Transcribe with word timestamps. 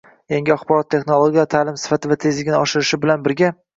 Yangi 0.31 0.51
yaxborot 0.51 0.87
texnologiyalari 0.93 1.51
ta’lim 1.51 1.77
sifati 1.83 2.13
va 2.13 2.19
tezligini 2.25 2.59
oshirishi 2.65 3.01
bilan 3.05 3.29
birga 3.29 3.53